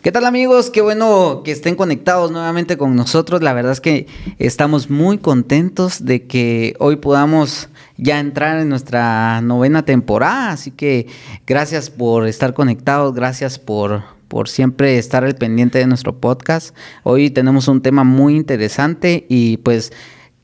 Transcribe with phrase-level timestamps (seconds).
[0.00, 0.70] ¿Qué tal amigos?
[0.70, 3.42] Qué bueno que estén conectados nuevamente con nosotros.
[3.42, 4.06] La verdad es que
[4.38, 10.52] estamos muy contentos de que hoy podamos ya entrar en nuestra novena temporada.
[10.52, 11.08] Así que
[11.48, 16.76] gracias por estar conectados, gracias por, por siempre estar al pendiente de nuestro podcast.
[17.02, 19.92] Hoy tenemos un tema muy interesante y pues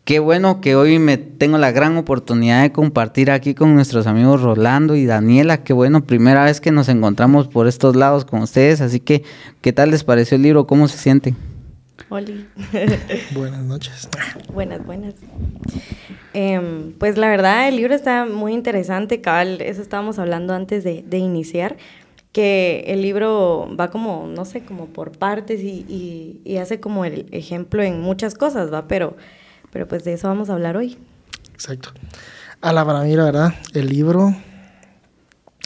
[0.04, 4.42] Qué bueno que hoy me tengo la gran oportunidad de compartir aquí con nuestros amigos
[4.42, 5.64] Rolando y Daniela.
[5.64, 8.82] Qué bueno, primera vez que nos encontramos por estos lados con ustedes.
[8.82, 9.22] Así que,
[9.62, 10.66] ¿qué tal les pareció el libro?
[10.66, 11.34] ¿Cómo se sienten?
[12.10, 12.34] Hola.
[13.34, 14.10] buenas noches.
[14.52, 15.14] Buenas, buenas.
[16.34, 19.62] Em, pues la verdad, el libro está muy interesante, cabal.
[19.62, 21.78] Eso estábamos hablando antes de, iniciar
[22.32, 27.26] que el libro va como, no sé, como por partes y, y hace como el
[27.30, 28.86] ejemplo en muchas cosas, ¿va?
[28.86, 29.16] Pero
[29.74, 30.96] pero pues de eso vamos a hablar hoy.
[31.52, 31.90] Exacto.
[32.60, 34.34] A la para mí, la verdad, el libro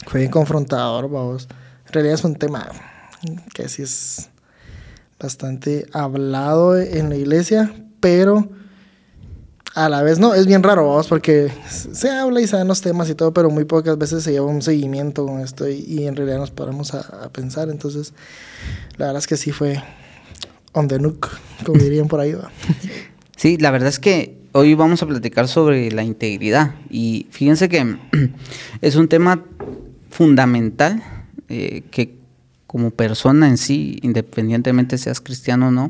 [0.07, 1.47] fue confrontador, vamos.
[1.85, 2.69] En realidad es un tema
[3.53, 4.31] que sí es
[5.19, 8.49] bastante hablado en la iglesia, pero
[9.75, 12.81] a la vez no, es bien raro, vamos, porque se habla y se dan los
[12.81, 16.15] temas y todo, pero muy pocas veces se lleva un seguimiento con esto y, en
[16.15, 17.69] realidad nos paramos a, pensar.
[17.69, 18.11] Entonces,
[18.97, 19.83] la verdad es que sí fue
[20.73, 21.29] on the nook,
[21.63, 22.33] como dirían por ahí.
[22.33, 22.49] ¿va?
[23.39, 27.95] Sí, la verdad es que hoy vamos a platicar sobre la integridad y fíjense que
[28.81, 29.45] es un tema
[30.09, 31.01] fundamental
[31.47, 32.15] eh, que
[32.67, 35.89] como persona en sí, independientemente seas cristiano o no,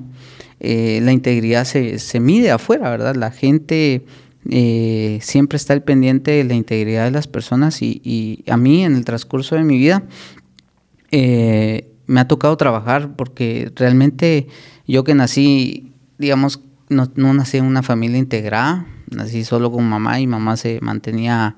[0.59, 3.15] eh, la integridad se, se, mide afuera, ¿verdad?
[3.15, 4.05] La gente
[4.47, 8.85] eh, siempre está al pendiente de la integridad de las personas y, y a mí
[8.85, 10.03] en el transcurso de mi vida
[11.11, 14.47] me ha tocado trabajar porque realmente
[14.85, 20.27] yo que nací, digamos, no, nací en una familia integrada, nací solo con mamá y
[20.27, 21.55] mamá se mantenía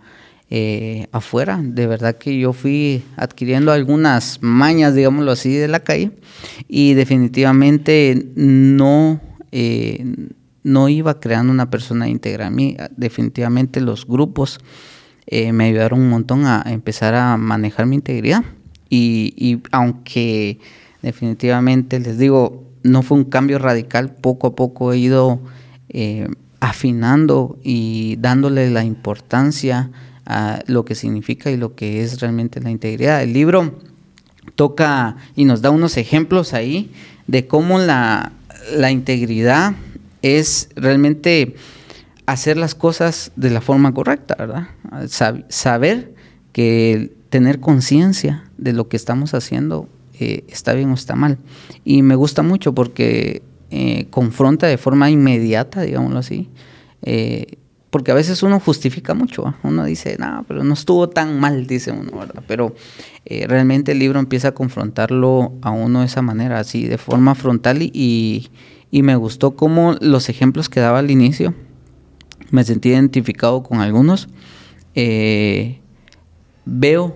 [0.50, 1.60] eh, afuera.
[1.64, 6.12] De verdad que yo fui adquiriendo algunas mañas, digámoslo así, de la calle
[6.68, 10.06] y definitivamente no, eh,
[10.64, 12.48] no iba creando una persona íntegra.
[12.48, 14.60] A mí definitivamente los grupos
[15.28, 18.44] eh, me ayudaron un montón a empezar a manejar mi integridad
[18.90, 20.60] y, y aunque
[21.02, 25.40] definitivamente les digo, no fue un cambio radical, poco a poco he ido
[25.90, 26.28] eh,
[26.60, 29.92] afinando y dándole la importancia
[30.26, 33.24] a lo que significa y lo que es realmente la integridad.
[33.24, 33.76] El libro
[34.56, 36.92] toca y nos da unos ejemplos ahí
[37.28, 38.32] de cómo la,
[38.90, 39.74] integridad
[40.22, 41.56] es realmente
[42.26, 44.68] hacer las cosas de la forma correcta, ¿verdad?
[45.50, 46.14] saber
[46.54, 49.90] que tener conciencia de lo que estamos haciendo
[50.48, 51.38] está bien o está mal.
[51.84, 53.42] Y me gusta mucho porque
[53.74, 56.50] eh, confronta de forma inmediata, digámoslo así,
[57.04, 57.58] eh,
[57.90, 61.94] porque a veces uno justifica mucho, uno dice, no, pero no estuvo tan mal, dice
[61.94, 62.44] uno, ¿verdad?
[62.48, 62.76] Pero
[63.24, 67.34] eh, realmente el libro empieza a confrontarlo a uno de esa manera, así, de forma
[67.34, 68.50] frontal y,
[68.92, 71.54] y me gustó como los ejemplos que daba al inicio,
[72.50, 74.28] me sentí identificado con algunos.
[76.66, 77.16] veo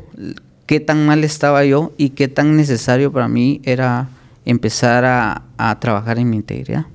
[0.66, 4.09] qué tan mal estaba yo y qué tan necesario para mí era
[4.46, 6.86] empezar a, trabajar en mi integridad.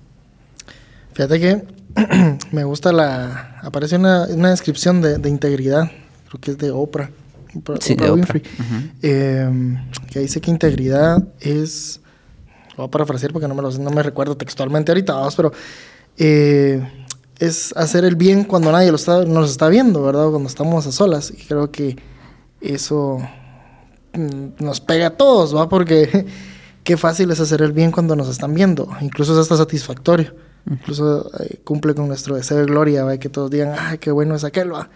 [1.13, 1.65] Fíjate que
[2.53, 3.59] me gusta la...
[3.63, 5.91] Aparece una, descripción de, integridad,
[6.29, 7.11] creo que es de Oprah.
[7.81, 8.43] sí, de Winfrey,
[9.03, 9.79] em,
[10.11, 12.01] que dice que integridad es...
[12.71, 15.53] Lo voy a parafrasear porque no me, no me recuerdo textualmente ahorita, pero...
[16.17, 16.83] Eh,
[17.39, 20.29] es hacer el bien cuando nadie lo está, nos está viendo, ¿verdad?
[20.29, 21.33] Cuando estamos a solas.
[21.35, 21.97] Y creo que
[22.61, 23.19] eso
[24.13, 25.69] nos pega a todos, ¿va?
[25.69, 26.27] Porque
[26.85, 28.89] qué fácil es hacer el bien cuando nos están viendo.
[29.01, 30.35] Incluso es hasta satisfactorio.
[30.71, 33.17] Incluso eh, cumple con nuestro deseo de gloria, ¿va?
[33.19, 34.91] Que todos digan, ay, qué bueno es aquel, ¿va?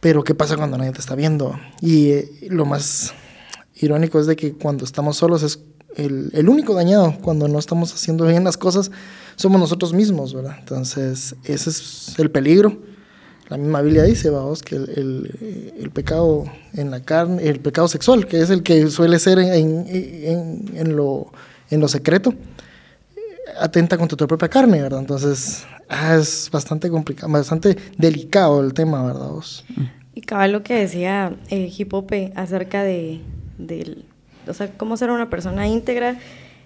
[0.00, 1.58] Pero ¿qué pasa cuando nadie te está viendo?
[1.80, 3.12] Y eh, lo más
[3.74, 5.60] irónico es de que cuando estamos solos es
[5.96, 7.16] el, el, único dañado.
[7.22, 8.92] Cuando no estamos haciendo bien las cosas,
[9.36, 10.56] somos nosotros mismos, ¿verdad?
[10.60, 12.78] Entonces, ese es el peligro
[13.48, 16.44] la misma Biblia dice, vamos, que el, el, pecado
[16.74, 21.32] en la carne, el pecado sexual, que es el que suele ser en, en, lo,
[21.70, 22.34] en lo secreto,
[23.58, 25.00] atenta contra tu propia carne, ¿verdad?
[25.00, 29.30] Entonces, ah, es bastante complicado, bastante delicado el tema, ¿verdad?
[29.30, 29.64] Vos?
[30.14, 33.22] Y cabal lo que decía eh, Hipope acerca de,
[34.46, 36.18] o sea, cómo ser una persona íntegra,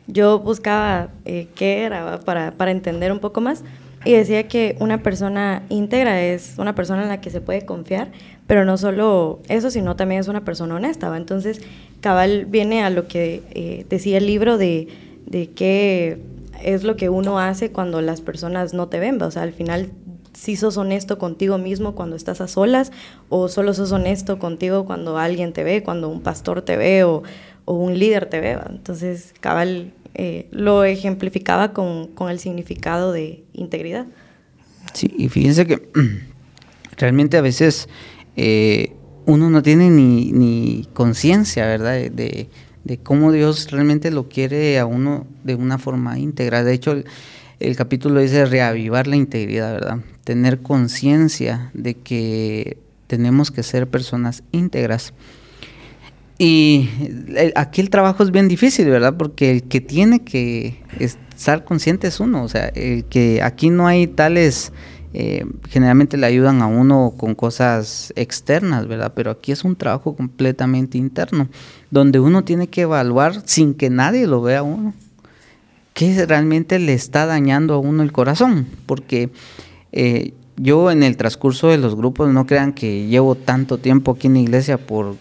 [0.08, 3.62] yo buscaba eh, qué era para, para entender un poco más.
[4.04, 8.10] Y decía que una persona íntegra es una persona en la que se puede confiar,
[8.46, 11.16] pero no solo eso, sino también es una persona honesta.
[11.16, 11.60] Entonces,
[12.00, 14.88] cabal viene a lo que eh, decía el libro de,
[15.26, 16.18] de qué
[16.62, 19.20] es lo que uno hace cuando las personas no te ven.
[19.22, 19.90] O sea, al final,
[20.32, 22.90] si sos honesto contigo mismo cuando estás a solas,
[23.28, 27.22] o solo sos honesto contigo cuando alguien te ve, cuando un pastor te ve, o,
[27.64, 28.58] o un líder te ve.
[28.68, 34.06] Entonces, cabal eh, lo ejemplificaba con, con, el significado de integridad.
[34.92, 35.88] Sí, y fíjense que
[36.96, 37.88] realmente a veces
[38.36, 38.92] eh,
[39.26, 42.10] uno no tiene ni, ni conciencia, ¿verdad?
[42.10, 42.48] De,
[42.84, 46.62] de, cómo Dios realmente lo quiere a uno de una forma íntegra.
[46.62, 47.06] De hecho, el,
[47.60, 49.98] el capítulo dice reavivar la integridad, ¿verdad?
[50.24, 52.76] Tener conciencia de que
[53.06, 55.14] tenemos que ser personas íntegras.
[56.38, 56.88] Y
[57.54, 59.16] aquí el trabajo es bien difícil, ¿verdad?
[59.16, 62.42] Porque el que tiene que estar consciente es uno.
[62.42, 64.72] O sea, el que aquí no hay tales,
[65.14, 69.12] eh, generalmente le ayudan a uno con cosas externas, ¿verdad?
[69.14, 71.48] Pero aquí es un trabajo completamente interno,
[71.90, 74.94] donde uno tiene que evaluar sin que nadie lo vea a uno,
[75.94, 78.66] qué realmente le está dañando a uno el corazón.
[78.86, 79.30] Porque
[79.92, 84.26] eh, yo en el transcurso de los grupos, no crean que llevo tanto tiempo aquí
[84.26, 85.16] en la iglesia por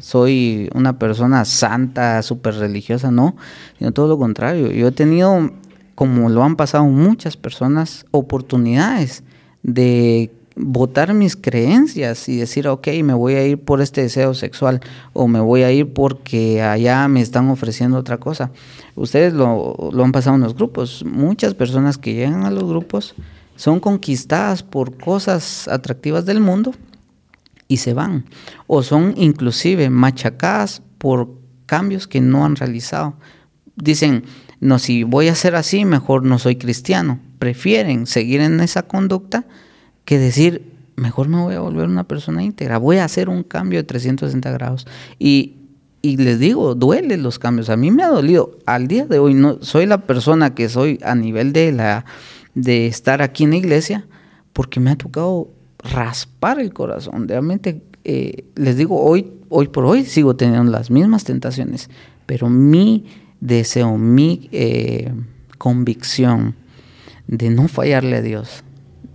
[0.00, 3.36] soy una persona santa, súper religiosa, no,
[3.78, 4.70] sino todo lo contrario.
[4.70, 5.50] Yo he tenido,
[5.94, 9.22] como lo han pasado muchas personas, oportunidades
[9.62, 14.80] de votar mis creencias y decir, ok, me voy a ir por este deseo sexual
[15.12, 18.50] o me voy a ir porque allá me están ofreciendo otra cosa.
[18.96, 21.04] Ustedes lo, lo han pasado en los grupos.
[21.04, 23.14] Muchas personas que llegan a los grupos
[23.54, 26.72] son conquistadas por cosas atractivas del mundo
[27.68, 28.24] y se van.
[28.66, 31.30] O son inclusive machacadas por
[31.66, 33.14] cambios que no han realizado.
[33.76, 34.24] Dicen,
[34.60, 37.20] no, si voy a ser así, mejor no soy cristiano.
[37.38, 39.46] Prefieren seguir en esa conducta
[40.04, 43.78] que decir, mejor me voy a volver una persona íntegra, voy a hacer un cambio
[43.78, 44.86] de 360 grados.
[45.18, 45.56] Y,
[46.02, 47.68] y les digo, duele los cambios.
[47.68, 48.58] A mí me ha dolido.
[48.66, 52.04] Al día de hoy no soy la persona que soy a nivel de la
[52.54, 54.06] de estar aquí en la iglesia
[54.52, 57.28] porque me ha tocado raspar el corazón.
[57.28, 61.90] Realmente, eh, les digo, hoy, hoy por hoy sigo teniendo las mismas tentaciones,
[62.26, 63.06] pero mi
[63.40, 65.12] deseo, mi eh,
[65.58, 66.54] convicción
[67.26, 68.64] de no fallarle a Dios,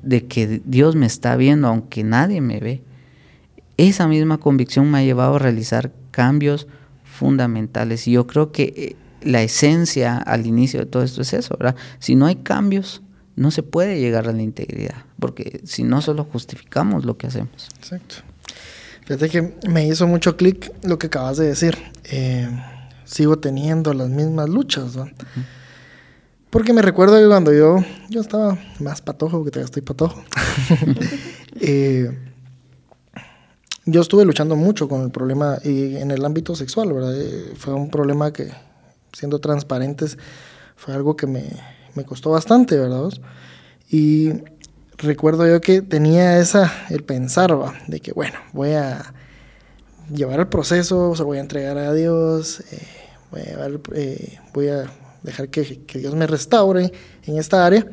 [0.02, 2.82] de que Dios me está viendo aunque nadie me ve,
[3.78, 6.68] esa misma convicción me ha llevado a realizar cambios
[7.04, 8.08] fundamentales.
[8.08, 11.58] Y yo creo que eh, la esencia al inicio de todo esto es eso.
[12.00, 13.03] Si no hay cambios,
[13.36, 17.70] no se puede llegar a la integridad, porque si no solo justificamos lo que hacemos.
[17.78, 18.16] Exacto.
[19.06, 21.78] Fíjate que me hizo mucho clic lo que acabas de decir.
[22.06, 22.48] Eh,
[23.06, 25.10] sigo teniendo las mismas luchas, ¿no?
[26.50, 30.24] Porque me recuerdo que cuando yo, yo estaba más patojo, porque todavía estoy patojo,
[31.60, 32.16] eh,
[33.86, 37.20] yo estuve luchando mucho con el problema y en el ámbito sexual, ¿verdad?
[37.20, 38.52] Eh, fue un problema que,
[39.12, 40.18] siendo transparentes,
[40.76, 41.44] fue algo que me,
[41.96, 43.10] me costó bastante, ¿verdad?
[43.90, 44.32] Y
[44.98, 47.74] recuerdo yo que tenía esa, el pensar, ¿va?
[47.88, 49.14] de que bueno, voy a
[50.12, 52.88] llevar el proceso, se lo voy a entregar a Dios, eh,
[53.32, 54.92] voy, a eh, voy, a
[55.22, 56.92] dejar que, que, Dios me restaure
[57.26, 57.86] en esta área.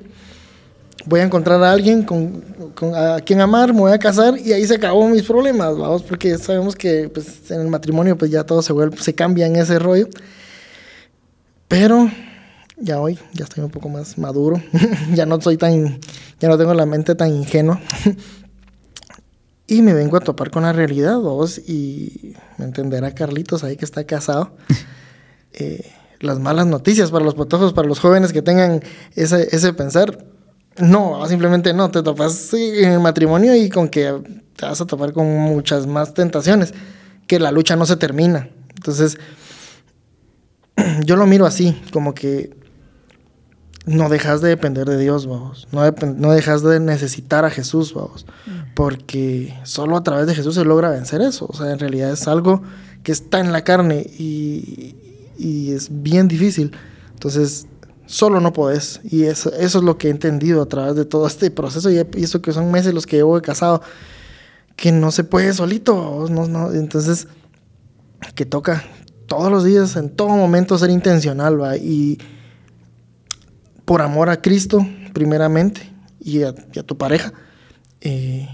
[1.06, 2.43] Voy a encontrar a alguien con,
[2.75, 6.02] con, a quien amar, me voy a casar y ahí se acabó mis problemas, vamos,
[6.02, 9.56] porque sabemos que pues, en el matrimonio pues ya todo se vuelve, se cambia en
[9.56, 10.08] ese rollo.
[11.69, 12.11] Pero
[12.81, 14.61] ya hoy, ya estoy un poco más maduro,
[15.15, 16.00] ya no soy tan,
[16.41, 17.81] ya no tengo la mente tan ingenua.
[19.67, 23.85] y me vengo a topar con la realidad, vos, y me entenderá Carlitos ahí que
[23.85, 24.57] está casado.
[25.52, 25.85] Eh,
[26.21, 28.81] las malas noticias para los potojos, para los jóvenes que tengan
[29.16, 30.25] ese, ese pensar.
[30.78, 34.14] No, simplemente no, te topas en el matrimonio y con que
[34.54, 36.73] te vas a topar con muchas más tentaciones,
[37.26, 38.49] que la lucha no se termina.
[38.76, 39.19] Entonces,
[41.04, 42.60] yo lo miro así, como que
[43.87, 45.66] no dejas de depender de Dios, vamos.
[45.72, 45.82] No,
[46.16, 48.26] no dejas de necesitar a Jesús, vamos.
[48.46, 48.75] Mm.
[48.75, 51.46] Porque solo a través de Jesús se logra vencer eso.
[51.49, 52.62] O sea, en realidad es algo
[53.02, 54.94] que está en la carne y,
[55.38, 56.72] y es bien difícil.
[57.14, 57.66] Entonces,
[58.06, 59.00] solo no podés.
[59.04, 61.90] Y eso, eso es lo que he entendido a través de todo este proceso.
[61.90, 63.82] Y eso que son meses los que llevo casado.
[64.76, 66.26] Que no se puede solito.
[66.30, 66.72] No, no.
[66.72, 67.28] Entonces,
[68.34, 68.84] que toca
[69.26, 71.76] todos los días, en todo momento, ser intencional, va.
[71.76, 72.18] Y
[73.90, 75.80] por amor a Cristo, primeramente,
[76.20, 77.32] y a, tu pareja,
[78.00, 78.49] eh,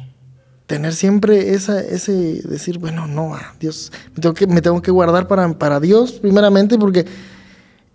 [0.67, 5.29] tener siempre esa, ese decir, bueno, no, Dios, me tengo que, me tengo que guardar
[5.29, 7.05] para, para Dios, primeramente, porque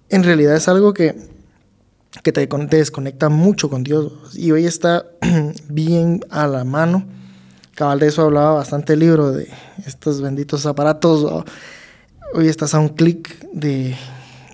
[0.10, 1.16] en realidad es algo que,
[2.22, 4.14] que te, desconecta mucho con Dios.
[4.36, 5.08] Y hoy está
[5.68, 7.08] bien a la mano.
[7.74, 9.48] Cabal de eso hablaba bastante el libro de
[9.88, 11.44] estos benditos aparatos.
[12.36, 13.98] Hoy estás a un clic de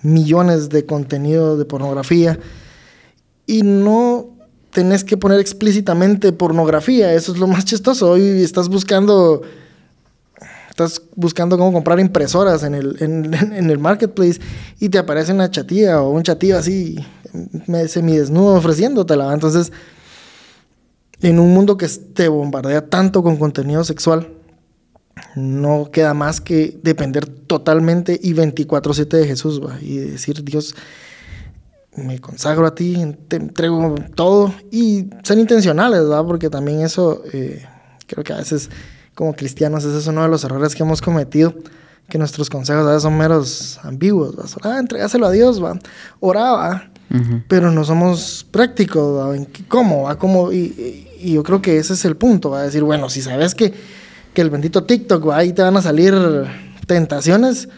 [0.04, 2.40] millones de contenido de pornografía
[3.48, 4.28] y no
[4.72, 8.12] tenés que poner explícitamente pornografía, eso es lo más chistoso.
[8.12, 9.42] Hoy estás buscando
[10.70, 13.34] estás buscando cómo comprar impresoras en el, en,
[13.72, 14.40] el marketplace
[14.80, 17.04] y te aparece una chatilla o un chatillo así,
[17.88, 19.34] semidesnudo ofreciéndotela.
[19.34, 19.72] Entonces,
[21.22, 24.30] en un mundo que te bombardea tanto con contenido sexual,
[25.36, 30.76] no queda más que depender totalmente y 24/7 de Jesús y decir, Dios,
[31.98, 36.26] me consagro a ti, te entrego todo y ser intencionales, ¿va?
[36.26, 37.66] porque también eso, eh,
[38.06, 38.70] creo que a veces
[39.16, 41.56] como cristianos ese es uno de los errores que hemos cometido,
[42.08, 44.46] que nuestros consejos a veces son meros ambiguos, ¿va?
[44.62, 45.78] Ah, entregáselo a Dios, ¿va?
[46.20, 46.90] oraba,
[47.48, 49.46] pero no somos prácticos, ¿va?
[49.68, 50.04] ¿cómo?
[50.04, 50.18] ¿va?
[50.18, 50.52] ¿Cómo?
[50.52, 53.74] Y, y, yo creo que ese es el punto, va decir, bueno, si sabes que,
[54.34, 55.38] que el bendito TikTok, ¿va?
[55.38, 56.14] ahí te van a salir
[56.86, 57.70] tentaciones,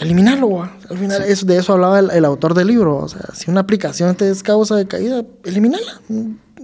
[0.00, 2.96] eliminarlo, Al final eso, de eso hablaba el, autor del libro.
[2.96, 6.00] O sea, si una aplicación te es causa de caída, elimínala.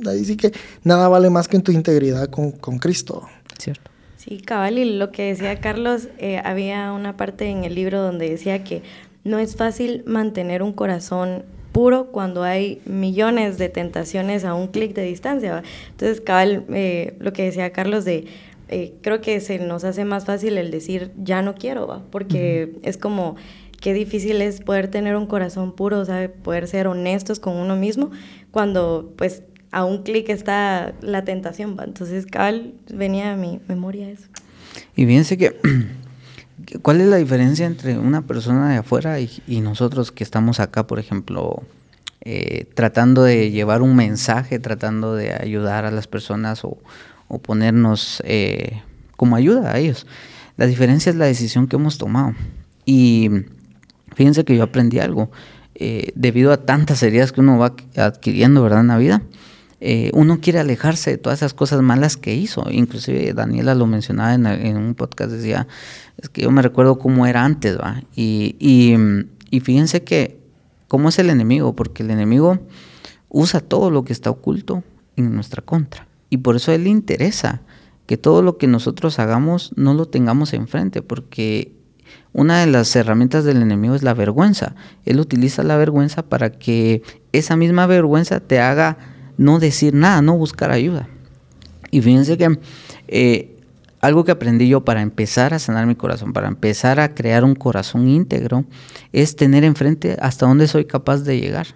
[0.07, 0.53] Ahí sí que
[0.85, 3.29] nada vale más que en tu integridad con, con Cristo.
[3.59, 3.91] Cierto.
[4.17, 8.29] Sí, cabal, y lo que decía Carlos, eh, había una parte en el libro donde
[8.29, 8.83] decía que
[9.23, 14.95] no es fácil mantener un corazón puro cuando hay millones de tentaciones a un clic
[14.95, 15.63] de distancia.
[15.91, 18.25] Entonces, cabal, eh, lo que decía Carlos de
[18.69, 22.03] eh, creo que se nos hace más fácil el decir ya no quiero, ¿va?
[22.11, 23.37] porque es como
[23.81, 26.29] qué difícil es poder tener un corazón puro, ¿sabe?
[26.29, 28.11] poder ser honestos con uno mismo
[28.51, 31.77] cuando pues a un clic está la tentación.
[31.79, 31.85] ¿va?
[31.85, 34.27] Entonces, cabal, venía a mi memoria eso.
[34.95, 35.55] Y fíjense que,
[36.83, 40.99] ¿cuál es la diferencia entre una persona de afuera y, nosotros que estamos acá, por
[40.99, 41.63] ejemplo,
[42.23, 46.79] eh, tratando de llevar un mensaje, tratando de ayudar a las personas o,
[47.29, 48.83] o ponernos eh,
[49.17, 50.07] como ayuda a ellos.
[50.57, 52.35] La diferencia es la decisión que hemos tomado.
[52.85, 53.31] Y
[54.15, 55.31] fíjense que yo aprendí algo.
[55.75, 58.81] Eh, debido a tantas heridas que uno va adquiriendo, ¿verdad?
[58.81, 59.23] En la vida,
[59.81, 62.65] eh, uno quiere alejarse de todas esas cosas malas que hizo.
[62.71, 65.67] Inclusive Daniela lo mencionaba en, un podcast, decía,
[66.17, 68.03] es que yo me recuerdo cómo era antes, ¿va?
[68.15, 68.97] Y, y,
[69.51, 70.41] y fíjense que,
[70.89, 71.77] ¿cómo es el enemigo?
[71.77, 72.59] Porque el enemigo
[73.29, 74.83] usa todo lo que está oculto
[75.17, 76.06] en nuestra contra.
[76.31, 77.63] Y por eso a él le interesa
[78.07, 81.73] que todo lo que nosotros hagamos no lo tengamos enfrente, porque
[82.33, 84.75] una de las herramientas del enemigo es la vergüenza.
[85.05, 87.03] Él utiliza la vergüenza para que
[87.33, 88.99] esa misma vergüenza te haga
[89.39, 91.09] no decir nada, no buscar ayuda.
[91.91, 92.59] Y fíjense que
[93.09, 93.57] eh,
[94.01, 97.55] algo que aprendí yo para empezar a sanar mi corazón, para empezar a crear un
[97.55, 98.65] corazón íntegro,
[99.13, 101.69] es tener enfrente hasta dónde soy capaz de llegar.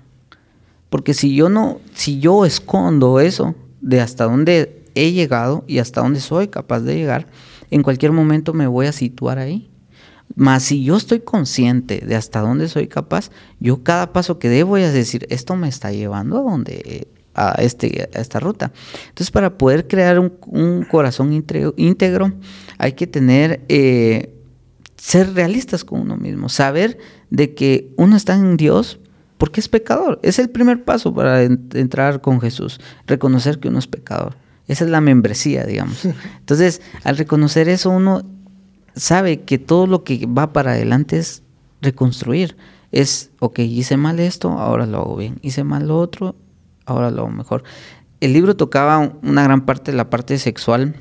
[0.91, 6.01] Porque si yo no, si yo escondo eso, de hasta dónde he llegado y hasta
[6.01, 7.27] dónde soy capaz de llegar,
[7.71, 9.71] en cualquier momento me voy a situar ahí.
[10.37, 14.63] Mas si yo estoy consciente de hasta dónde soy capaz, yo cada paso que dé
[14.63, 18.73] voy a decir, esto me está llevando a donde a, este, a esta ruta.
[19.09, 22.33] Entonces, para poder crear un, corazón íntegro,
[22.79, 24.35] hay que tener, eh,
[24.97, 26.99] ser realistas con uno mismo, saber
[27.31, 29.01] de que uno está en Dios,
[29.41, 30.21] porque es pecador.
[30.23, 34.37] Es el primer paso para entrar con Jesús, reconocer que uno es pecador.
[34.69, 36.05] Esa es la membresía, digamos.
[36.41, 38.23] Entonces, al reconocer eso, uno
[38.95, 41.43] sabe que todo lo que va para adelante es
[41.81, 42.59] reconstruir.
[42.93, 45.39] Es, ok, hice mal esto, ahora lo hago bien.
[45.41, 46.37] Hice mal lo otro,
[46.85, 47.65] ahora lo hago mejor.
[48.21, 50.97] El libro tocaba una gran parte de la parte sexual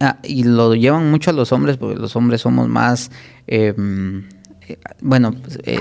[0.00, 3.12] ah, y lo llevan mucho a los hombres porque los hombres somos más,
[3.46, 4.24] em,
[4.66, 5.78] eh, bueno, pues, eh,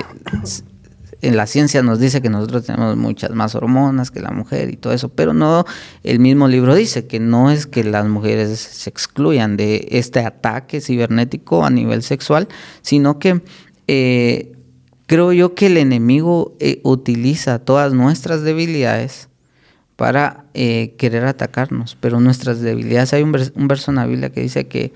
[1.24, 4.76] en la ciencia nos dice que nosotros tenemos muchas más hormonas que la mujer y
[4.76, 5.66] todo eso, pero no,
[6.04, 10.82] el mismo libro dice que no es que las mujeres se excluyan de este ataque
[10.82, 12.50] cibernético a nivel sexual,
[12.82, 13.42] sino que
[13.88, 14.52] eh,
[15.06, 19.30] creo yo que el enemigo eh, utiliza todas nuestras debilidades
[19.96, 24.42] para eh, querer atacarnos, pero nuestras debilidades, hay un, un verso en la Biblia que
[24.42, 24.92] dice que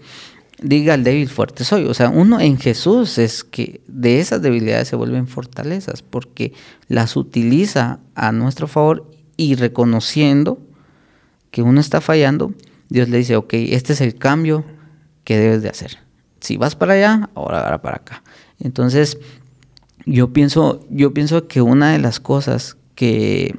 [0.62, 1.86] diga el débil fuerte soy.
[1.86, 6.54] O sea, uno en Jesús es que de esas debilidades se vuelven fortalezas porque
[6.88, 10.60] las utiliza a nuestro favor y reconociendo
[11.52, 12.54] que uno está fallando,
[12.90, 14.66] Dios le dice, ok, este es el cambio
[15.24, 16.00] que debes de hacer.
[16.40, 18.24] Si vas para allá, ahora para acá.
[18.60, 19.18] Entonces,
[20.06, 23.56] yo pienso, yo pienso que una de las cosas que,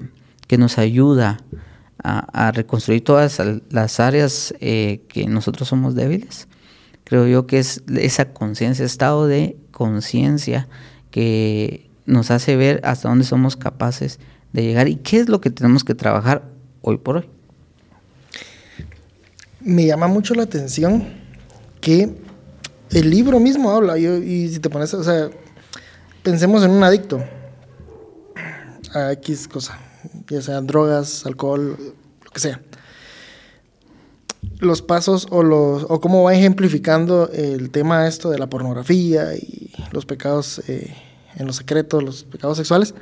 [0.47, 1.39] que nos ayuda
[2.03, 6.48] a, reconstruir todas las áreas eh, que nosotros somos débiles
[7.09, 10.69] creo yo que es esa conciencia, estado de conciencia
[11.11, 14.19] que nos hace ver hasta dónde somos capaces
[14.53, 16.45] de llegar y qué es lo que tenemos que trabajar
[16.83, 17.31] hoy por hoy.
[19.61, 21.09] Me llama mucho la atención
[21.81, 22.15] que
[22.91, 25.31] el libro mismo habla, y si te pones, o sea,
[26.23, 27.25] pensemos en un adicto
[28.93, 29.79] a X cosa,
[30.29, 31.79] ya sea drogas, alcohol,
[32.23, 32.61] lo que sea.
[34.61, 39.71] Los pasos o, los, o cómo va ejemplificando el tema esto de la pornografía y
[39.93, 40.95] los pecados eh,
[41.37, 42.95] en los secretos, los pecados sexuales.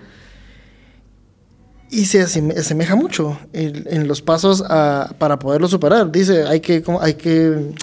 [1.88, 6.10] Y se asemeja mucho en, los pasos para poderlo superar.
[6.10, 7.74] Dice, hay que, hay que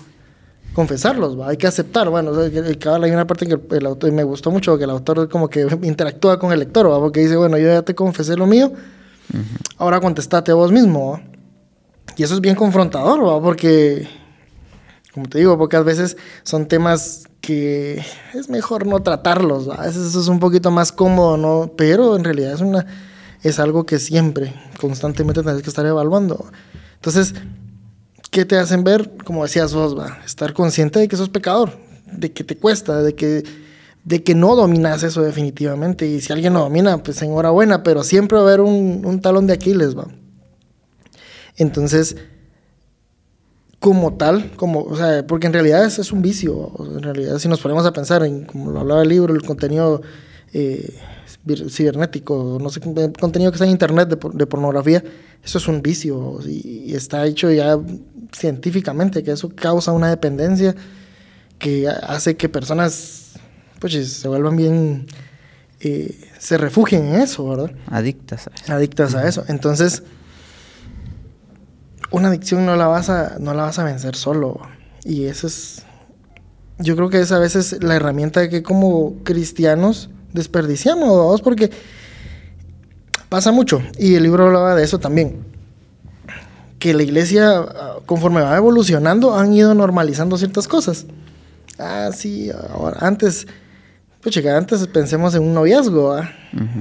[0.74, 2.10] confesarlos, hay que aceptar.
[2.10, 5.62] Bueno, hay una parte que el autor, me gustó mucho, que el autor como que
[5.84, 8.74] interactúa con el lector, porque dice, bueno, yo ya te confesé lo mío,
[9.78, 11.22] ahora contestate a vos mismo.
[12.16, 14.08] Y eso es bien confrontador, porque,
[15.14, 18.02] como te digo, pocas veces son temas que
[18.34, 21.72] es mejor no tratarlos, a veces eso es un poquito más cómodo, ¿no?
[21.76, 22.86] Pero en realidad es una
[23.44, 26.46] es algo que siempre, constantemente tenés que estar evaluando.
[26.96, 27.34] Entonces,
[28.32, 29.12] ¿qué te hacen ver?
[29.26, 31.78] Como decías vos, va, estar consciente de que sos pecador,
[32.10, 33.44] de que te cuesta, de que,
[34.06, 36.08] de que no dominas eso definitivamente.
[36.08, 39.46] Y si alguien lo domina, pues enhorabuena, pero siempre va a haber un, un talón
[39.46, 40.08] de Aquiles, va.
[41.58, 42.16] Entonces,
[43.80, 47.50] como tal, como, o sea, porque en realidad es, es un vicio, en realidad si
[47.50, 50.02] nos ponemos a pensar en, como lo hablaba el libro, el contenido
[50.54, 50.98] eh,
[51.70, 55.04] cibernético, no sé, contenido que está en internet de, pornografía,
[55.44, 57.78] eso es un vicio y, está hecho ya
[58.32, 60.74] científicamente, que eso causa una dependencia
[61.60, 63.34] que hace que personas
[63.80, 65.08] pues se vuelvan bien,
[65.82, 67.72] eh, se refugien en eso, ¿verdad?
[67.88, 68.74] Adictas a eso.
[68.74, 69.44] Adictas a eso.
[69.50, 70.04] Entonces,
[72.14, 74.62] una adicción no la vas a, no la vas a vencer solo.
[75.04, 75.84] Y eso es,
[76.78, 81.72] yo creo que es a veces la herramienta que como cristianos desperdiciamos, vamos, porque
[83.30, 83.82] pasa mucho.
[83.98, 85.44] Y el libro hablaba de eso también.
[86.78, 91.08] Que la iglesia, ah, conforme va evolucionando, han ido normalizando ciertas cosas.
[91.80, 93.48] Ah, sí, ahora, antes,
[94.22, 96.16] pues chica, antes pensemos en un noviazgo,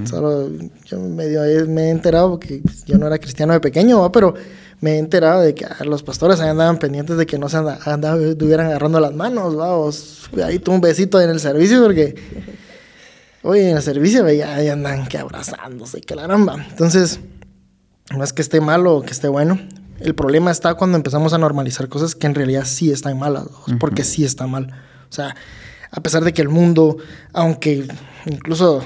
[0.05, 0.51] Solo
[0.85, 4.35] yo medio me he enterado, que yo no era cristiano de pequeño, pero
[4.83, 7.55] me he enterado de que ah, los pastores ahí andaban pendientes de que no se
[7.55, 10.29] andaban, estuvieran agarrando las manos, vamos.
[10.45, 12.15] Ahí tuve un besito en el servicio porque
[13.43, 16.65] Oye, en el servicio ya, andan que abrazándose, que la ramba.
[16.69, 17.21] Entonces,
[18.13, 19.57] no es que esté malo o que esté bueno.
[20.01, 23.45] El problema está cuando empezamos a normalizar cosas que en realidad sí están malas,
[23.79, 24.67] porque sí está mal.
[25.09, 25.33] O sea,
[25.91, 26.97] a pesar de que el mundo,
[27.31, 27.87] aunque
[28.25, 28.85] incluso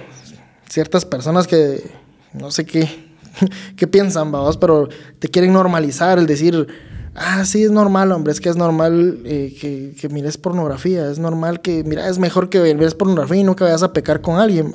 [0.70, 1.90] ciertas personas que
[2.34, 3.07] no sé qué,
[3.76, 6.68] qué piensan, vamos, pero te quieren normalizar el decir,
[7.16, 11.20] ah, sí, es normal, hombre, es que es normal eh, que, que, mires pornografía, es
[11.20, 14.74] normal que, mira, es mejor que mires pornografía y nunca vayas a pecar con alguien.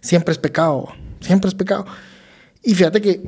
[0.00, 0.88] Siempre es pecado,
[1.20, 1.86] siempre es pecado.
[2.62, 3.22] Y fíjate que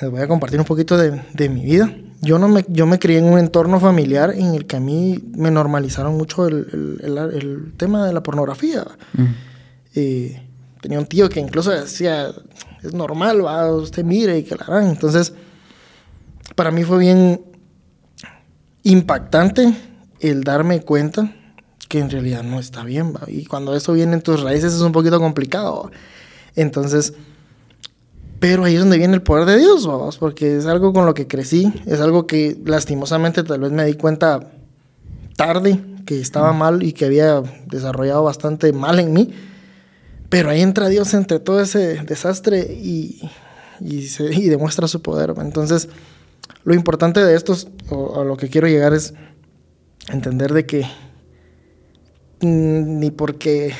[0.00, 1.94] les voy a compartir un poquito de, de, mi vida.
[2.20, 5.22] Yo, no me, yo me crié en un entorno familiar en el que a mí
[5.36, 8.86] me normalizaron mucho el, el, el, tema de la pornografía.
[9.94, 10.40] Eh,
[10.80, 12.32] tenía un tío que incluso decía,
[12.82, 14.88] es normal, va, usted mire y que la harán.
[14.88, 15.32] Entonces,
[16.54, 17.40] para mí fue bien
[18.82, 19.74] impactante
[20.20, 21.32] el darme cuenta
[21.88, 23.14] que en realidad no está bien.
[23.26, 25.90] Y cuando eso viene en tus raíces es un poquito complicado.
[26.56, 27.14] Entonces,
[28.38, 31.14] pero ahí es donde viene el poder de Dios, vamos, porque es algo con lo
[31.14, 34.50] que crecí, es algo que lastimosamente tal vez me di cuenta
[35.36, 39.32] tarde que estaba mal y que había desarrollado bastante mal en mí.
[40.32, 43.20] Pero ahí entra Dios entre todo ese desastre y,
[43.80, 45.34] y, se, y demuestra su poder.
[45.36, 45.90] Entonces,
[46.64, 47.54] lo importante de esto,
[47.90, 49.12] o a lo que quiero llegar es
[50.08, 50.86] entender de que
[52.40, 53.74] ni porque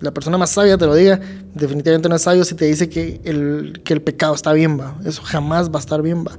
[0.00, 1.20] la persona más sabia te lo diga,
[1.54, 4.98] definitivamente no es sabio si te dice que el, que el pecado está bien, va.
[5.06, 6.32] Eso jamás va a estar bien, va.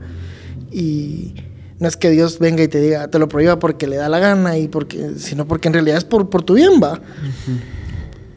[0.72, 1.34] Y
[1.80, 4.20] no es que Dios venga y te diga, te lo prohíba porque le da la
[4.20, 7.02] gana, y porque, sino porque en realidad es por, por tu bien, va.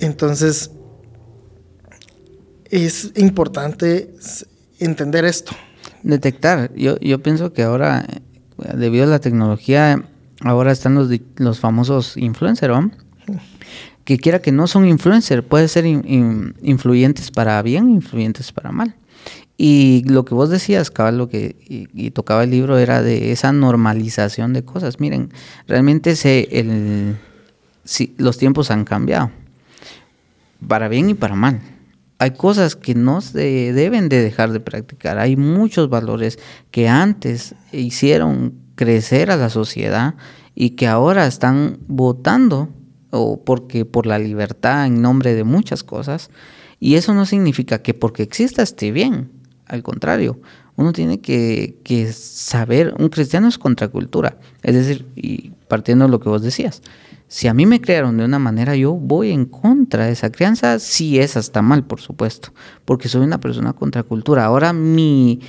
[0.00, 0.70] Entonces,
[2.70, 4.14] es importante
[4.78, 5.54] entender esto
[6.02, 6.72] detectar.
[6.74, 8.06] Yo, yo pienso que ahora,
[8.74, 10.02] debido a la tecnología,
[10.40, 12.90] ahora están los, los famosos influencers, ¿no?
[14.04, 18.94] Que quiera que no son influencers, puede ser influyentes para bien, influyentes para mal.
[19.58, 23.52] Y lo que vos decías, cabal, lo que y, tocaba el libro era de esa
[23.52, 25.00] normalización de cosas.
[25.00, 25.30] Miren,
[25.66, 27.16] realmente se, el,
[28.16, 29.30] los tiempos han cambiado,
[30.66, 31.60] para bien y para mal
[32.18, 35.18] hay cosas que no se deben de dejar de practicar.
[35.18, 36.38] Hay muchos valores
[36.70, 40.14] que antes hicieron crecer a la sociedad
[40.54, 42.70] y que ahora están votando
[43.10, 46.30] o porque por la libertad en nombre de muchas cosas.
[46.80, 49.30] Y eso no significa que porque exista esté bien.
[49.66, 50.40] Al contrario,
[50.74, 54.38] uno tiene que, que saber, un cristiano es contracultura.
[54.62, 56.82] Es decir, y partiendo de lo que vos decías,
[57.28, 60.78] si a mí me crearon de una manera, yo voy en contra de esa crianza,
[60.78, 62.52] si esa está mal, por supuesto,
[62.86, 64.46] porque soy una persona contracultura.
[64.46, 65.40] Ahora mi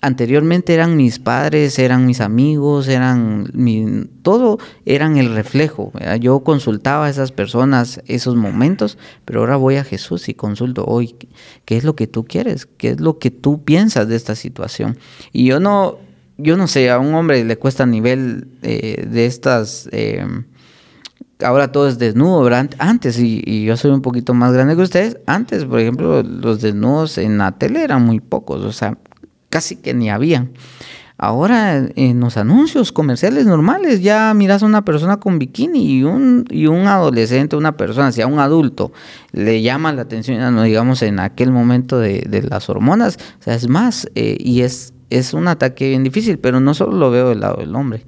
[0.00, 5.92] anteriormente eran mis padres, eran mis amigos, eran mi, todo eran el reflejo.
[6.20, 11.16] Yo consultaba a esas personas esos momentos, pero ahora voy a Jesús y consulto hoy
[11.64, 14.96] qué es lo que tú quieres, qué es lo que tú piensas de esta situación.
[15.32, 15.98] Y yo no,
[16.38, 20.24] yo no sé, a un hombre le cuesta a nivel eh, de estas eh,
[21.42, 22.70] ahora todo es desnudo, ¿verdad?
[22.78, 27.18] Antes, y, yo soy un poquito más grande que ustedes, antes, por ejemplo, los desnudos
[27.18, 28.98] en la tele eran muy pocos, o sea,
[29.48, 30.52] casi que ni habían.
[31.18, 36.44] Ahora en los anuncios comerciales normales ya miras a una persona con bikini y un,
[36.50, 38.92] y un adolescente, una persona, si a un adulto
[39.32, 44.10] le llama la atención, digamos en aquel momento de, las hormonas, o sea, es más,
[44.14, 47.56] eh, y es, es un ataque bien difícil, pero no solo lo veo del lado
[47.60, 48.04] del hombre.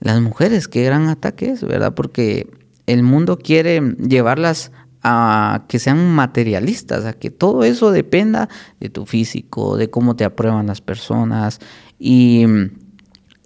[0.00, 1.94] Las mujeres, qué gran ataque es, ¿verdad?
[1.94, 2.48] Porque
[2.88, 4.72] el mundo quiere llevarlas
[5.02, 8.48] a que sean materialistas, a que todo eso dependa
[8.80, 11.60] de tu físico, de cómo te aprueban las personas.
[11.98, 12.44] Y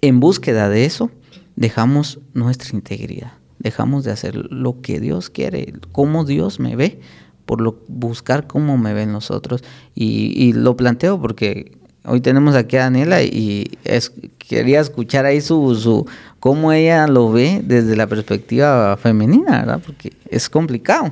[0.01, 1.11] en búsqueda de eso
[1.57, 7.01] dejamos nuestra integridad, dejamos de hacer lo que Dios quiere, cómo Dios me ve,
[7.45, 9.61] por lo, buscar cómo me ven los otros.
[9.93, 13.77] Y, lo planteo porque hoy tenemos aquí a Daniela y
[14.37, 16.05] quería escuchar ahí su, su,
[16.39, 19.81] cómo ella lo ve desde la perspectiva femenina, ¿verdad?
[19.85, 21.11] Porque es complicado.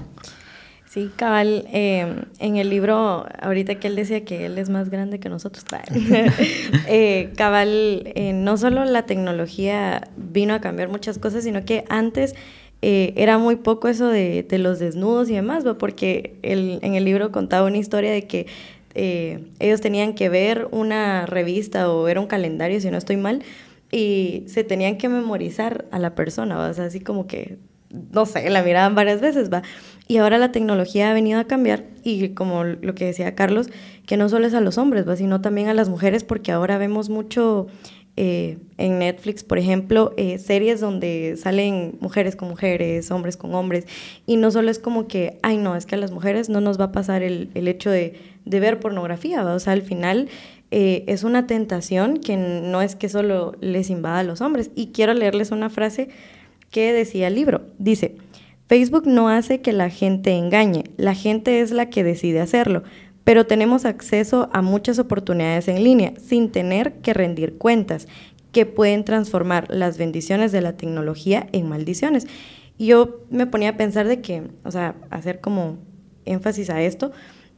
[0.91, 5.21] Sí, cabal, em, en el libro, ahorita que él decía que él es más grande
[5.21, 5.63] que nosotros,
[6.89, 12.36] eh, cabal, eh, no solo la tecnología vino a cambiar muchas cosas, sino que antes
[12.82, 17.67] eh, era muy poco eso de, los desnudos y demás, porque en el libro contaba
[17.67, 18.47] una historia de que
[18.93, 23.43] ellos tenían que ver una revista o ver un calendario, si no estoy mal,
[23.91, 27.58] y se tenían que memorizar a la persona, o sea, así como que
[28.13, 29.63] no sé, la miraban varias veces, va.
[30.08, 33.69] Y ahora la tecnología ha venido a cambiar y como lo que decía Carlos,
[34.06, 36.77] que no solo es a los hombres, va, sino también a las mujeres, porque ahora
[36.77, 37.67] vemos mucho
[38.17, 43.86] eh, en Netflix, por ejemplo, eh, series donde salen mujeres con mujeres, hombres con hombres,
[44.25, 46.80] y no solo es como que, ay no, es que a las mujeres no nos
[46.80, 50.30] va a pasar el, el hecho de, de, ver pornografía, o sea, al final
[50.71, 54.71] eh, es una tentación que no es que solo les invada a los hombres.
[54.75, 56.10] Y quiero leerles una frase
[56.71, 57.63] ¿Qué decía el libro?
[57.80, 58.15] Dice,
[58.67, 62.84] Facebook no hace que la gente engañe, la gente es la que decide hacerlo,
[63.25, 68.08] pero tenemos acceso a muchas oportunidades en línea sin tener que rendir cuentas
[68.54, 72.25] que pueden transformar las bendiciones de la tecnología en maldiciones.
[72.77, 75.77] Y yo me ponía a pensar de que, o sea, hacer como
[76.23, 77.12] énfasis a esto,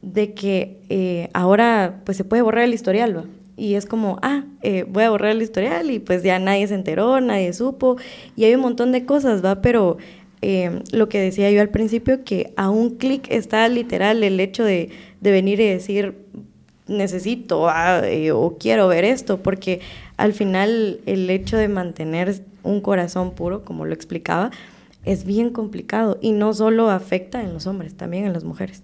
[0.04, 3.24] de que eh, ahora pues se puede borrar el historial, ¿va?
[3.56, 6.74] y es como, ah, eh, voy a borrar el historial y pues ya nadie se
[6.74, 7.96] enteró, nadie supo
[8.36, 9.62] y hay un montón de cosas, ¿va?
[9.62, 9.98] Pero
[10.42, 14.64] eh, lo que decía yo al principio, que a un clic está literal el hecho
[14.64, 14.90] de,
[15.20, 16.16] venir y decir,
[16.86, 18.02] necesito ah,
[18.34, 19.80] o quiero ver esto, porque
[20.16, 24.50] al final el hecho de mantener un corazón puro, como lo explicaba,
[25.04, 28.82] es bien complicado y no solo afecta en los hombres, también en las mujeres.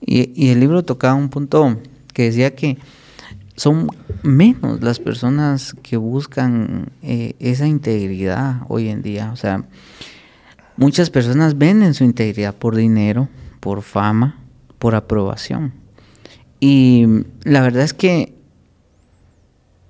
[0.00, 1.76] Y, el libro tocaba un punto
[2.12, 2.78] que decía que
[3.56, 3.88] son
[4.22, 9.30] menos las personas que buscan eh, esa integridad hoy en día.
[9.32, 9.64] O sea,
[10.76, 13.28] muchas personas venden su integridad por dinero,
[13.60, 14.38] por fama,
[14.78, 15.72] por aprobación.
[16.58, 17.06] Y
[17.44, 18.34] la verdad es que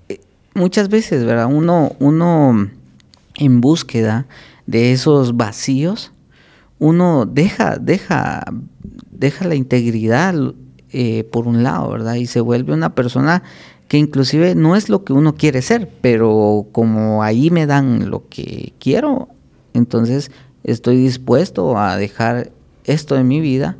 [0.09, 0.21] eh,
[0.55, 1.47] muchas veces, ¿verdad?
[1.47, 2.69] Uno, uno
[3.37, 4.27] en búsqueda
[4.71, 6.13] de esos vacíos,
[6.79, 8.45] uno deja, deja,
[9.11, 10.35] deja la integridad
[10.93, 12.15] eh, por un lado, ¿verdad?
[12.15, 13.43] Y se vuelve una persona
[13.89, 18.29] que inclusive no es lo que uno quiere ser, pero como ahí me dan lo
[18.29, 19.29] que quiero,
[19.75, 20.31] entonces
[20.63, 22.53] estoy dispuesto a dejar
[22.85, 23.77] esto de mi vida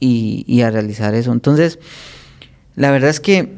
[0.00, 1.32] y, a realizar eso.
[1.32, 1.78] Entonces,
[2.74, 3.54] la verdad es que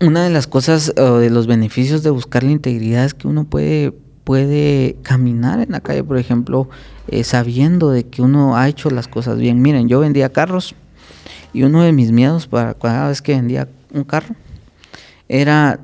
[0.00, 3.44] una de las cosas o de los beneficios de buscar la integridad es que uno
[3.44, 3.92] puede,
[4.24, 6.68] puede caminar en la calle, por ejemplo,
[7.08, 9.62] eh, sabiendo de que uno ha hecho las cosas bien.
[9.62, 10.74] Miren, yo vendía carros
[11.52, 14.34] y uno de mis miedos para cada vez que vendía un carro
[15.28, 15.80] era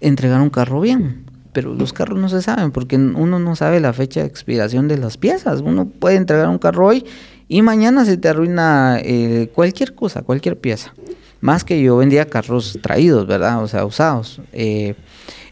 [0.00, 1.24] entregar un carro bien.
[1.52, 4.98] Pero los carros no se saben porque uno no sabe la fecha de expiración de
[4.98, 5.62] las piezas.
[5.62, 7.04] Uno puede entregar un carro hoy
[7.48, 10.94] y mañana se te arruina eh, cualquier cosa, cualquier pieza.
[11.40, 13.62] Más que yo vendía carros traídos, ¿verdad?
[13.64, 14.40] O sea, usados.
[14.52, 14.94] Eh,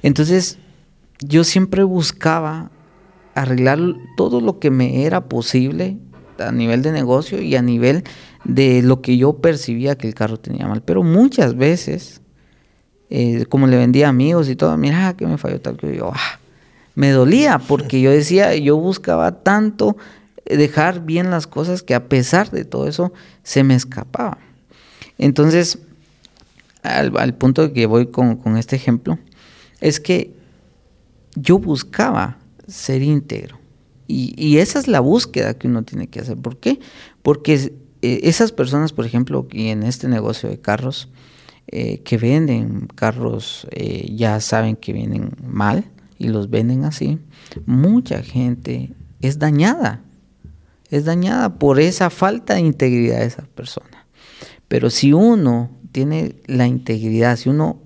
[0.03, 0.59] entonces,
[1.21, 2.71] yo siempre buscaba
[3.35, 3.79] arreglar
[4.17, 5.99] todo lo que me era posible
[6.39, 8.05] a nivel de negocio y a nivel
[8.45, 10.83] de lo que yo percibía que el carro tenía mal.
[10.83, 12.21] Pero muchas veces,
[13.11, 16.13] eh, como le vendía a amigos y todo, mira que me falló tal que yo,
[16.15, 16.39] ah,
[16.95, 19.97] me dolía porque yo decía, yo buscaba tanto
[20.45, 24.39] dejar bien las cosas que a pesar de todo eso se me escapaba.
[25.19, 25.79] Entonces,
[26.83, 29.19] al, punto que voy con, con este ejemplo,
[29.81, 30.38] es que
[31.41, 33.59] yo buscaba ser íntegro.
[34.11, 36.39] Y, esa es la búsqueda que uno tiene que hacer.
[36.39, 36.81] ¿Por qué?
[37.23, 41.11] Porque eh, esas personas, por ejemplo, y en este negocio de carros,
[41.67, 45.85] eh, que venden carros, eh, ya saben que vienen mal
[46.17, 47.19] y los venden así,
[47.67, 50.01] mucha gente es dañada.
[50.91, 54.07] Es dañada por esa falta de integridad de esa persona.
[54.69, 57.83] Pero si uno tiene la integridad, si uno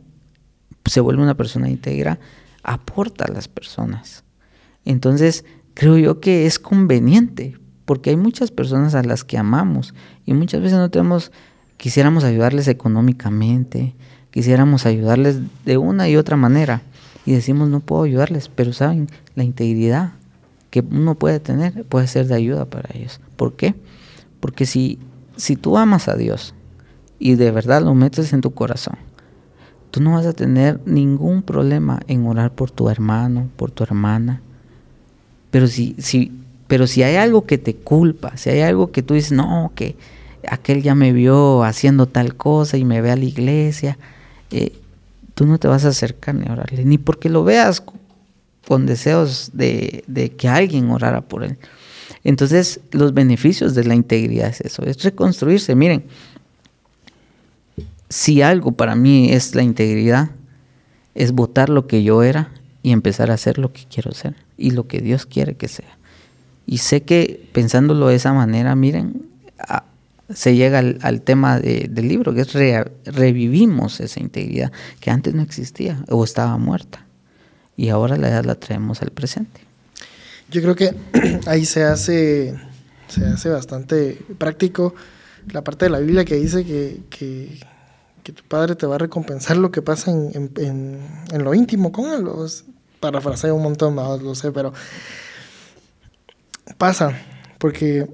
[0.84, 2.20] se vuelve una persona íntegra,
[2.62, 4.24] aporta a las personas.
[4.84, 5.44] Entonces,
[5.74, 9.94] creo yo que es conveniente, porque hay muchas personas a las que amamos
[10.24, 11.32] y muchas veces no tenemos,
[11.76, 13.94] quisiéramos ayudarles económicamente,
[14.30, 16.82] quisiéramos ayudarles de una y otra manera
[17.26, 20.12] y decimos no puedo ayudarles, pero saben, la integridad
[20.70, 23.20] que uno puede tener puede ser de ayuda para ellos.
[23.36, 23.74] ¿Por qué?
[24.40, 24.98] Porque si,
[25.36, 26.54] si tú amas a Dios
[27.18, 28.96] y de verdad lo metes en tu corazón,
[29.92, 34.40] tú no vas a tener ningún problema en orar por tu hermano, por tu hermana.
[35.50, 36.32] Pero si, si,
[36.66, 39.94] pero si hay algo que te culpa, si hay algo que tú dices, no, que
[40.48, 43.98] aquel ya me vio haciendo tal cosa y me ve a la iglesia,
[44.50, 44.72] eh,
[45.34, 47.84] tú no te vas a acercar ni a orarle, ni porque lo veas
[48.66, 51.58] con deseos de, de que alguien orara por él.
[52.24, 55.74] Entonces, los beneficios de la integridad es eso, es reconstruirse.
[55.74, 56.04] Miren,
[58.12, 60.30] si algo para mí es la integridad,
[61.14, 64.72] es votar lo que yo era y empezar a hacer lo que quiero ser y
[64.72, 65.96] lo que Dios quiere que sea.
[66.66, 69.22] Y sé que pensándolo de esa manera, miren,
[70.32, 72.52] se llega al, tema del libro, que es
[73.06, 77.06] revivimos esa integridad que antes no existía o estaba muerta
[77.78, 79.62] y ahora la, la traemos al presente.
[80.50, 80.94] Yo creo que
[81.46, 82.54] ahí se hace,
[83.08, 84.94] se hace bastante práctico
[85.50, 87.58] la parte de la Biblia que dice que
[88.30, 92.22] tu padre te va a recompensar lo que pasa en, en, lo íntimo con él.
[92.22, 92.64] Los,
[93.02, 94.72] un montón más, lo sé, pero
[96.78, 97.18] pasa,
[97.58, 98.08] porque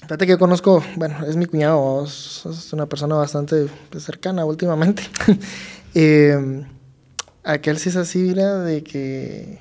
[0.00, 5.02] fíjate que conozco, bueno, es mi cuñado, es una persona bastante pues, cercana últimamente.
[5.94, 6.64] eh,
[7.44, 9.58] aquel sí es así, mira, de que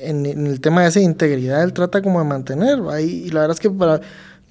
[0.00, 3.42] en, en, el tema de esa integridad él trata como de mantener, ahí, y la
[3.42, 4.00] verdad es que para,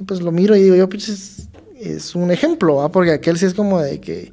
[0.05, 1.49] pues lo miro y digo, yo, pues
[1.81, 4.31] es un ejemplo, porque aquel sí es como de que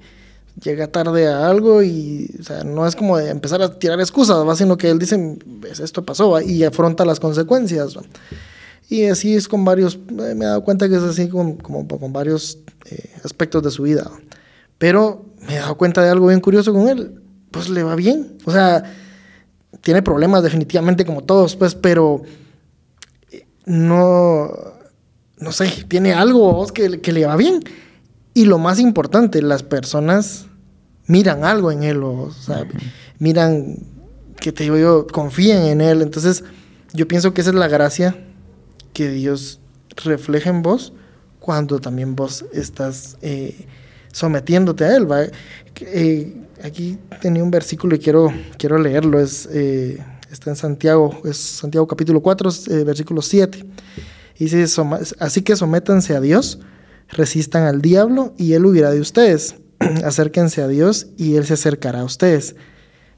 [0.63, 4.47] llega tarde a algo y o sea, no es como de empezar a tirar excusas,
[4.47, 4.55] ¿va?
[4.57, 7.97] sino que él dice, pues, esto pasó y afronta las consecuencias.
[8.91, 11.87] Y así es con varios, eh, me he dado cuenta que es así con, como,
[11.87, 12.59] con varios
[12.91, 14.11] eh, aspectos de su vida.
[14.79, 18.39] Pero me he dado cuenta de algo bien curioso con él, pues le va bien,
[18.45, 18.83] o sea,
[19.81, 22.23] tiene problemas definitivamente como todos, pues, pero
[23.31, 24.78] eh, no
[25.41, 27.63] no sé, tiene algo que, que le va bien.
[28.35, 30.47] Y lo más importante, las personas
[31.07, 32.67] miran algo en él, o, sea,
[33.19, 33.77] miran
[34.41, 36.03] que te digo yo, confían en él.
[36.03, 36.45] Entonces,
[36.93, 38.17] yo pienso que esa es la gracia
[38.93, 39.61] que Dios
[40.05, 40.93] refleja en vos
[41.41, 43.67] cuando también vos estás eh,
[44.13, 45.09] sometiéndote a él.
[45.81, 49.99] Eh, aquí tenía un versículo y quiero, quiero leerlo, es, eh,
[50.31, 52.51] está en Santiago, es Santiago capítulo 4,
[52.85, 53.65] versículo 7.
[54.39, 54.65] Dice,
[55.19, 56.61] así que sométanse a Dios,
[57.09, 59.57] resistan al diablo y él huirá de ustedes.
[60.05, 62.55] Acérquense a Dios y él se acercará a ustedes.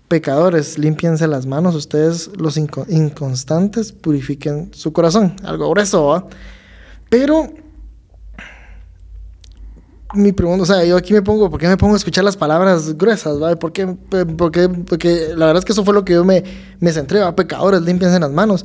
[0.08, 5.36] Pecadores, límpiense las manos, ustedes los inconstantes, purifiquen su corazón.
[5.44, 6.26] Algo grueso, ¿va?
[7.08, 7.52] Pero
[10.14, 12.36] mi pregunta, o sea, yo aquí me pongo, ¿por qué me pongo a escuchar las
[12.36, 13.40] palabras gruesas?
[13.40, 13.54] ¿va?
[13.54, 13.86] ¿Por qué?
[13.86, 16.42] Porque, porque la verdad es que eso fue lo que yo me,
[16.80, 17.36] me centré, ¿va?
[17.36, 18.64] Pecadores, límpiense las manos.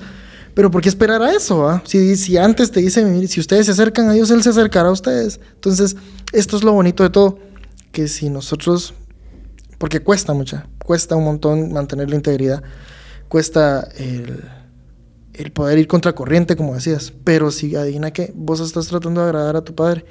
[0.56, 1.70] Pero ¿por qué esperar a eso?
[1.70, 1.84] Ah?
[1.86, 4.92] Si, si antes te dicen, si ustedes se acercan a Dios, Él se acercará a
[4.94, 5.40] ustedes.
[5.54, 5.98] Entonces,
[6.32, 7.38] esto es lo bonito de todo,
[7.92, 8.94] que si nosotros,
[9.78, 12.64] porque cuesta mucha, cuesta un montón mantener la integridad,
[13.28, 19.22] cuesta el, poder ir contra corriente, como decías, pero si adivina que vos estás tratando
[19.22, 20.06] de agradar a tu Padre,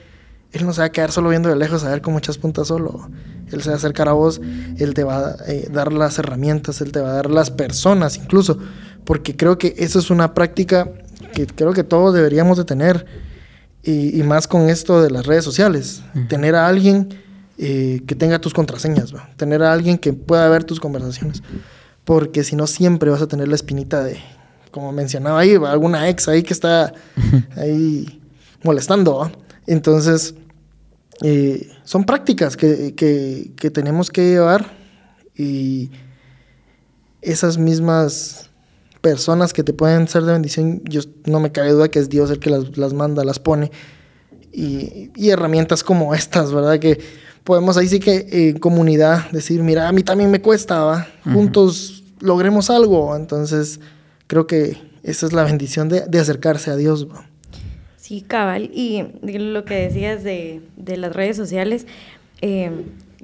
[0.53, 2.69] Él no se va a quedar solo viendo de lejos a ver cómo echas puntas
[2.69, 3.09] solo.
[3.51, 4.43] Él se va a acercar a vos,
[4.77, 8.19] Él te va a eh, dar las herramientas, Él te va a dar las personas
[8.19, 8.59] incluso
[9.05, 10.91] porque creo que eso es una práctica
[11.35, 13.07] que creo que todos deberíamos de tener,
[13.83, 17.11] y, más con esto de las redes sociales, tener a alguien
[17.59, 21.43] eh, que tenga tus contraseñas, tener a alguien que pueda ver tus conversaciones,
[22.05, 24.19] porque si no siempre vas a tener la espinita de,
[24.71, 26.95] como mencionaba ahí, alguna ex ahí que está
[27.57, 28.23] ahí
[28.63, 29.31] molestando,
[29.67, 30.35] entonces...
[31.23, 34.67] Eh, son prácticas que, que, que tenemos que llevar
[35.37, 35.93] y
[37.23, 38.51] esas mismas
[39.05, 42.31] personas que te pueden ser de bendición, yo no me cabe duda que es Dios
[42.31, 43.71] el que las, manda, las pone.
[44.51, 46.79] Y, herramientas como estas, ¿verdad?
[46.79, 46.99] Que
[47.45, 51.07] podemos ahí sí que en comunidad decir, mira, a mí también me cuesta, ¿va?
[51.23, 53.15] juntos logremos algo.
[53.15, 53.79] Entonces,
[54.27, 57.07] creo que esa es la bendición de, de acercarse a Dios.
[57.07, 57.27] ¿va?
[57.99, 58.71] Sí, cabal.
[58.73, 61.87] Y lo que decías de, de las redes sociales,
[62.41, 62.71] eh,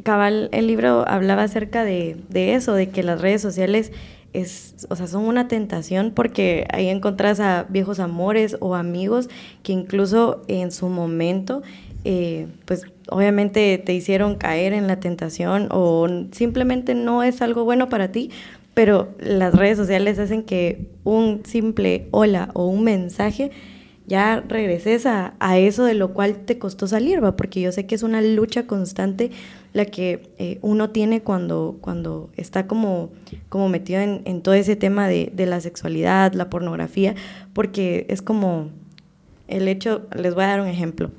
[0.03, 3.93] cabal, el libro hablaba acerca de, de, eso, de que las redes sociales
[4.33, 9.29] es, o sea, son una tentación porque ahí encontrás a viejos amores o amigos
[9.63, 11.63] que incluso en su momento,
[12.05, 17.89] eh, pues obviamente te hicieron caer en la tentación o simplemente no es algo bueno
[17.89, 18.31] para ti,
[18.75, 23.51] pero las redes sociales hacen que un simple hola o un mensaje
[24.07, 27.37] ya regreses a, a, eso de lo cual te costó salir, ¿va?
[27.37, 29.31] porque yo sé que es una lucha constante
[29.73, 33.11] la que eh, uno tiene cuando, cuando está como,
[33.49, 37.15] como metido en, todo ese tema de, de, la sexualidad, la pornografía,
[37.53, 38.71] porque es como
[39.49, 41.11] el hecho, les voy a dar un ejemplo,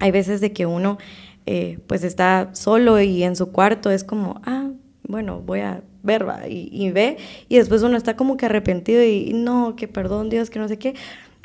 [0.00, 0.98] hay veces de que uno
[1.46, 4.70] eh, pues está solo y en su cuarto es como, ah,
[5.06, 6.26] bueno, voy a ver.
[6.48, 7.16] Y, y ve,
[7.48, 10.78] y después uno está como que arrepentido y no, que perdón Dios, que no sé
[10.78, 10.94] qué,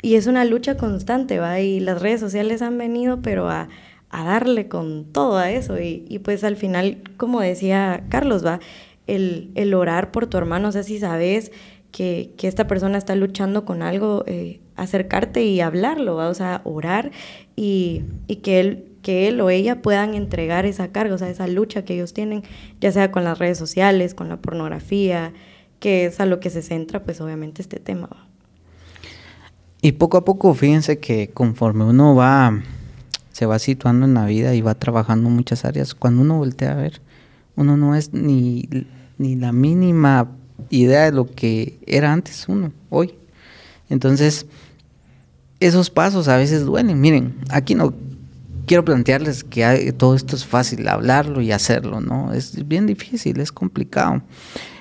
[0.02, 1.60] y es una lucha constante, ¿va?
[1.60, 3.68] Y las redes sociales han venido, pero a,
[4.10, 5.78] a darle con todo a eso.
[5.78, 8.60] Y, y, pues al final, como decía Carlos, ¿va?
[9.06, 11.52] El, el, orar por tu hermano, o sea, si sabes
[11.92, 16.28] que, que esta persona está luchando con algo, eh, acercarte y hablarlo, ¿va?
[16.28, 17.10] O sea, orar
[17.56, 21.46] y, y que él que él o ella puedan entregar esa carga, o sea, esa
[21.46, 22.42] lucha que ellos tienen,
[22.80, 25.32] ya sea con las redes sociales, con la pornografía,
[25.80, 28.10] que es a lo que se centra, pues obviamente este tema.
[29.80, 32.60] Y poco a poco, fíjense que conforme uno va,
[33.38, 36.72] se va situando en la vida y va trabajando en muchas áreas, cuando uno voltea
[36.72, 37.00] a ver,
[37.54, 38.68] uno no es ni,
[39.16, 40.28] ni la mínima
[40.70, 43.14] idea de lo que era antes uno, hoy.
[43.90, 44.46] Entonces,
[45.60, 47.00] esos pasos a veces duelen.
[47.00, 47.94] Miren, aquí no
[48.66, 52.32] quiero plantearles que todo esto es fácil, hablarlo y hacerlo, ¿no?
[52.32, 54.20] Es bien difícil, es complicado.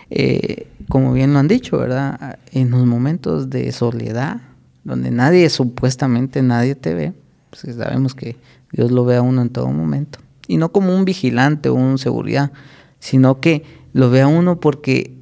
[0.10, 2.40] Eh, como bien lo han dicho, ¿verdad?
[2.52, 4.42] En los momentos de soledad,
[4.84, 7.14] donde nadie, supuestamente nadie te ve,
[7.62, 8.38] pues sabemos que
[8.72, 10.20] Dios lo ve a uno en todo momento.
[10.48, 12.52] Y no como un vigilante o un seguridad,
[13.00, 15.16] sino que lo ve a uno porque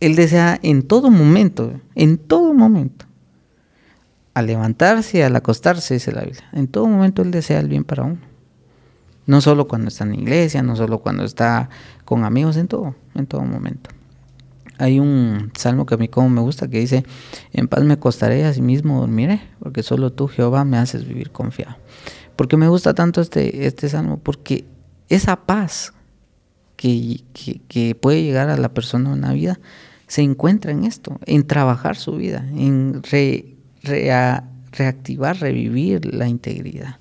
[0.00, 3.06] Él desea en todo momento, en todo momento,
[4.34, 8.04] al levantarse, al acostarse, dice la Biblia, en todo momento Él desea el bien para
[8.04, 8.18] uno.
[9.26, 11.68] No solo cuando está en la iglesia, no solo cuando está
[12.04, 13.90] con amigos, en todo, en todo momento
[14.80, 17.04] hay un salmo que a mí como me gusta que dice,
[17.52, 21.30] en paz me acostaré y así mismo dormiré, porque solo tú, Jehová, me haces vivir
[21.30, 21.76] confiado.
[22.36, 24.18] porque me gusta tanto este, este salmo?
[24.18, 24.64] Porque
[25.10, 25.92] esa paz
[26.76, 29.60] que, que, que puede llegar a la persona en la vida
[30.06, 34.10] se encuentra en esto, en trabajar su vida, en re, re,
[34.72, 36.96] reactivar, revivir la integridad.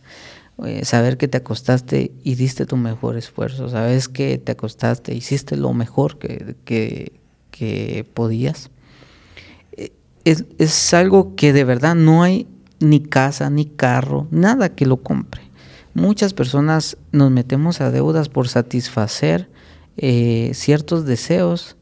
[0.65, 5.55] Eh, saber que te acostaste y diste tu mejor esfuerzo, sabes que te acostaste, hiciste
[5.55, 7.18] lo mejor que, que,
[7.51, 8.69] que podías.
[9.73, 9.91] Eh,
[10.25, 12.47] es, es, algo que de verdad no hay
[12.79, 15.41] ni casa, ni carro, nada que lo compre.
[15.93, 19.49] Muchas personas nos metemos a deudas por satisfacer
[19.97, 21.75] eh, ciertos deseos.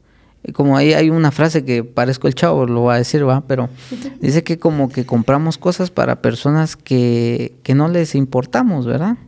[0.54, 3.68] Como ahí hay una frase que parezco el chavo, lo va a decir, va, pero
[4.20, 9.18] dice que como que compramos cosas para personas que, que no les importamos, ¿verdad?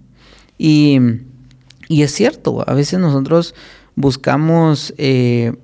[0.58, 0.98] Y,
[1.88, 3.54] y, es cierto, a veces nosotros
[3.94, 5.54] buscamos eh,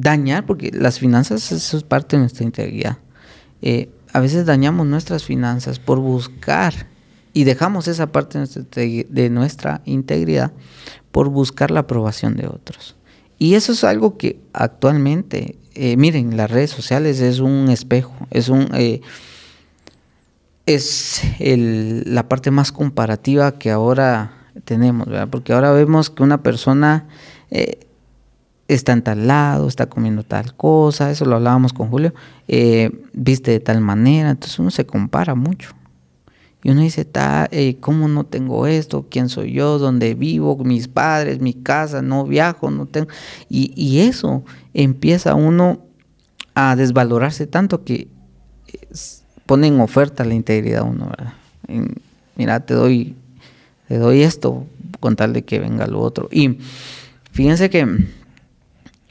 [0.00, 2.98] dañar, porque las finanzas eso es parte de nuestra integridad.
[3.62, 6.88] Eh, a veces dañamos nuestras finanzas por buscar
[7.32, 10.52] y dejamos esa parte de nuestra integridad
[11.12, 12.96] por buscar la aprobación de otros.
[13.38, 18.48] Y eso es algo que actualmente, eh, miren, las redes sociales es un espejo, es
[18.48, 19.02] un eh,
[20.64, 24.32] es la parte más comparativa que ahora
[24.64, 25.28] tenemos, ¿verdad?
[25.30, 27.06] porque ahora vemos que una persona
[28.68, 32.14] está en tal lado, está comiendo tal cosa, eso lo hablábamos con Julio,
[32.48, 35.70] eh, viste de tal manera, entonces uno se compara mucho.
[36.62, 37.06] Y uno dice,
[37.52, 39.06] eh, ¿cómo no tengo esto?
[39.08, 39.78] ¿Quién soy yo?
[39.78, 40.56] ¿Dónde vivo?
[40.64, 43.06] Mis padres, mi casa, no viajo, no tengo...
[43.48, 44.42] Y, y eso
[44.74, 45.80] empieza uno
[46.56, 48.08] a desvalorarse tanto que
[49.44, 51.34] pone en oferta la integridad uno, ¿verdad?
[52.34, 53.14] Mira, te doy,
[53.86, 54.66] te doy esto
[54.98, 56.28] con tal de que venga lo otro.
[56.32, 56.58] Y
[57.30, 57.86] fíjense que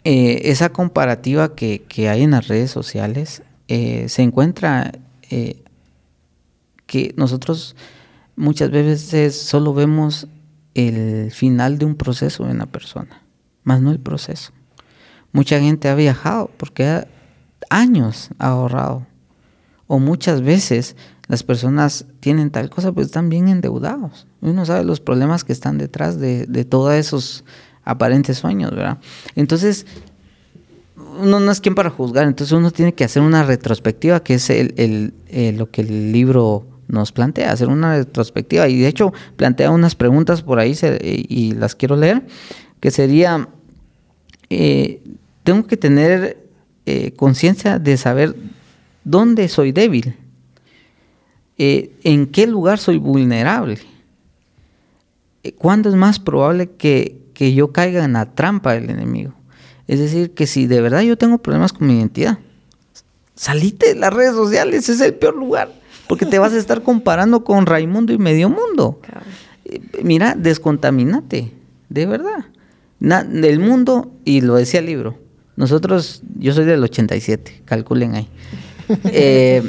[0.08, 4.91] eh, esa comparativa que, que, hay en las redes sociales eh, se encuentra
[5.32, 5.64] eh,
[6.86, 7.76] que nosotros
[8.36, 10.28] muchas veces solo vemos
[10.76, 13.24] el final de un proceso en la persona,
[13.64, 14.51] más no el proceso.
[15.32, 17.08] Mucha gente ha viajado porque
[17.72, 19.08] años ha ahorrado
[19.88, 20.95] o muchas veces
[21.28, 24.28] las personas tienen tal cosa, pues están bien endeudados.
[24.41, 27.43] Uno sabe los problemas que están detrás de, de todos esos
[27.86, 28.97] aparentes sueños, ¿verdad?
[29.36, 29.86] Entonces,
[31.19, 34.49] uno no es quien para juzgar, entonces uno tiene que hacer una retrospectiva, que es
[34.49, 35.13] el,
[35.57, 38.67] lo que el libro nos plantea, hacer una retrospectiva.
[38.67, 42.23] Y de hecho plantea unas preguntas por ahí y las quiero leer,
[42.79, 43.49] que sería,
[44.49, 45.01] eh,
[45.43, 46.45] tengo que tener
[46.86, 48.36] eh, conciencia de saber
[49.03, 50.15] dónde soy débil,
[51.57, 53.79] eh, en qué lugar soy vulnerable,
[55.57, 59.33] cuándo es más probable que, que yo caiga en la trampa del enemigo.
[59.88, 62.39] Es decir, que si de verdad yo tengo problemas con mi identidad,
[63.36, 65.71] salite de las redes sociales, es el peor lugar,
[66.07, 68.99] porque te vas a estar comparando con Raimundo y Medio Mundo.
[69.65, 71.51] Eh, mira, descontamínate,
[71.89, 72.45] de verdad.
[72.99, 75.19] del mundo, y lo decía el libro,
[75.55, 78.27] nosotros, yo soy del 87, calculen ahí.
[79.05, 79.63] Eh,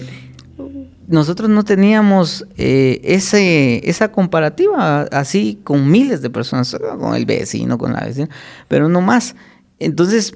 [1.08, 7.78] nosotros no teníamos eh, ese, esa comparativa así con miles de personas, con el vecino,
[7.78, 8.28] con la vecina,
[8.68, 9.36] pero no más.
[9.78, 10.34] Entonces,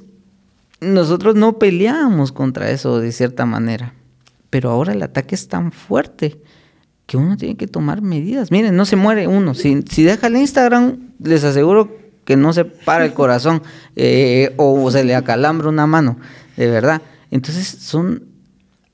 [0.81, 3.95] nosotros no peleábamos contra eso de cierta manera,
[4.49, 6.41] pero ahora el ataque es tan fuerte
[7.07, 8.53] que uno tiene que tomar medidas.
[8.53, 9.55] Miren, no se muere uno.
[9.55, 13.63] Si, si deja el Instagram, les aseguro que no se para el corazón
[13.97, 16.19] eh, o se le acalambra una mano,
[16.57, 17.03] de verdad.
[17.33, 18.25] Entonces, son,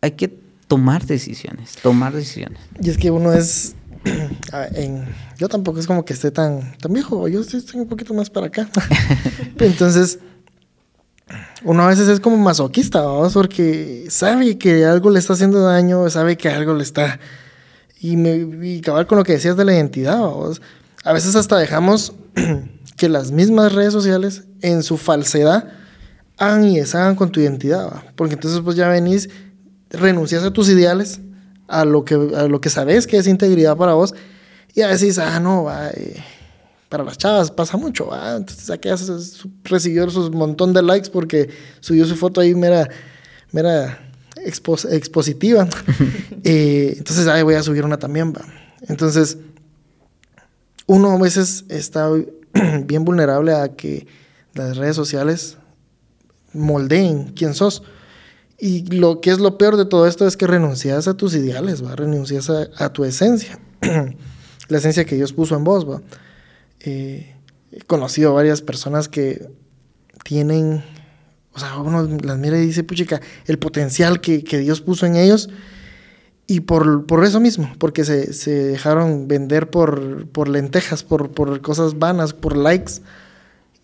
[0.01, 2.61] hay que tomar decisiones, tomar decisiones.
[2.81, 3.75] Y es que uno es
[5.39, 8.47] yo tampoco es como que esté tan, tan viejo, yo estoy un poquito más para
[8.47, 8.69] acá.
[9.59, 10.19] Entonces,
[11.65, 13.33] uno a veces es como masoquista, ¿vamos?
[13.33, 17.19] porque sabe que algo le está haciendo daño, sabe que algo le está...
[17.99, 18.37] Y, me,
[18.67, 20.61] y cabal con lo que decías de la identidad, ¿vamos?
[21.03, 22.13] a veces hasta dejamos
[22.97, 25.73] que las mismas redes sociales, en su falsedad,
[26.37, 29.31] hagan y deshagan con tu identidad, porque entonces pues ya venís,
[29.91, 31.21] renuncias a tus ideales,
[31.69, 34.15] a lo que, a lo que sabes que es integridad para vos,
[34.75, 36.23] y a veces, ah, no, va, eh,
[36.89, 38.37] para las chavas pasa mucho, ¿va?
[38.37, 38.89] entonces aquí
[39.65, 41.49] recibió su montón de likes porque
[41.81, 42.89] subió su foto ahí mera,
[43.53, 44.07] mera
[44.45, 45.69] expositiva.
[46.49, 48.45] Eh, entonces, ay, voy a subir una también, va.
[48.87, 49.37] Entonces,
[50.87, 52.09] uno a veces está
[52.85, 54.07] bien vulnerable a que
[54.55, 55.57] las redes sociales
[56.53, 57.83] moldeen quién sos.
[58.59, 61.85] Y lo que es lo peor de todo esto es que renuncias a tus ideales,
[61.85, 63.59] va, renuncias a, tu esencia,
[64.69, 66.01] la esencia que Dios puso en vos, va.
[66.81, 67.35] Eh,
[67.71, 69.47] he conocido varias personas que
[70.25, 70.83] tienen,
[71.53, 75.51] o sea, uno las mira y dice, puchica, el potencial que, Dios puso en ellos.
[76.49, 81.61] Y por, por eso mismo, porque se, se dejaron vender por, por lentejas, por, por,
[81.61, 83.03] cosas vanas, por likes,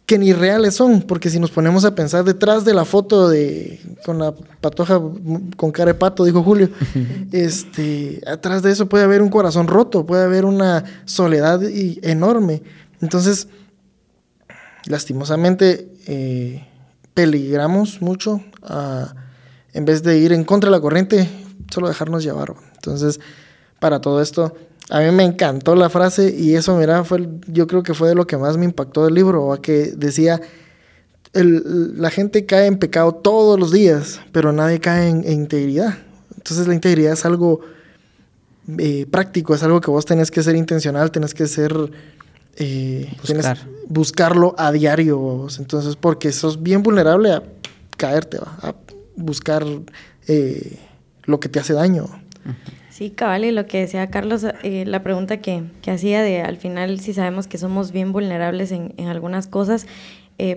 [0.07, 3.81] que ni reales son, porque si nos ponemos a pensar detrás de la foto de
[4.05, 5.01] con la patoja
[5.57, 6.71] con cara de pato, dijo Julio,
[7.33, 12.63] este, atrás de eso puede haber un corazón roto, puede haber una soledad enorme.
[13.01, 13.49] Entonces,
[14.87, 16.67] lastimosamente, eh,
[17.15, 18.41] peligramos mucho
[19.73, 21.29] en vez de ir en contra de la corriente,
[21.73, 22.55] solo dejarnos llevar.
[22.75, 23.21] Entonces,
[23.79, 24.55] para todo esto,
[24.93, 28.15] a mí me encantó la frase y eso, mira, fue, yo creo que fue de
[28.15, 30.39] lo que más me impactó del libro, que decía,
[31.33, 35.97] la gente cae en pecado todos los días, pero nadie cae en, integridad.
[36.37, 37.61] Entonces la integridad es algo
[38.77, 41.75] eh, práctico, es algo que vos tenés que ser intencional, tenés que ser
[42.57, 43.59] eh, Buscar.
[43.89, 45.47] buscarlo a diario.
[45.59, 47.43] Entonces, porque sos bien vulnerable a
[47.97, 48.75] caerte, a
[49.17, 49.65] buscar
[50.29, 50.79] eh,
[51.25, 52.11] lo que te hace daño.
[52.93, 57.01] Sí, cabal, y lo que decía Carlos, eh, la pregunta que, hacía de al final
[57.01, 59.87] si sabemos que somos bien vulnerables en, algunas cosas,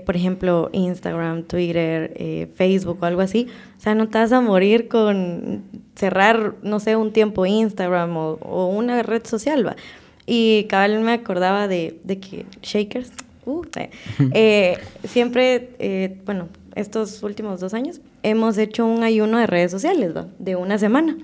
[0.06, 4.88] por ejemplo, Instagram, Twitter, Facebook o algo así, o sea, no te vas a morir
[4.88, 5.62] con
[5.96, 9.76] cerrar, no sé, un tiempo Instagram o, o una red social, ¿va?
[10.26, 13.12] Y cabal me acordaba de, de que Shakers,
[13.46, 13.90] uh, eh,
[14.34, 14.78] eh,
[15.08, 20.56] siempre, eh, bueno, estos últimos dos años, hemos hecho un ayuno de redes sociales, De
[20.56, 21.16] una semana.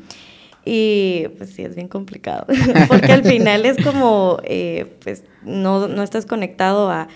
[0.63, 2.45] Y pues sí, es bien complicado,
[2.87, 4.39] porque al final es como,
[5.03, 7.07] pues no, no estás conectado a,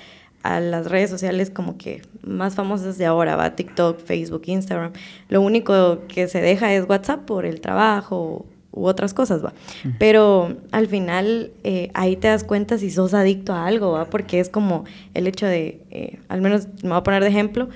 [0.41, 4.93] a, las redes sociales como que más famosas de ahora, va TikTok, Facebook, Instagram.
[5.29, 9.53] Lo único que se deja es WhatsApp por el trabajo u otras cosas, va.
[9.97, 14.39] Pero al final eh, ahí te das cuenta si sos adicto a algo, va, porque
[14.39, 14.83] es como
[15.13, 17.69] el hecho de, eh, al menos me voy a poner de ejemplo,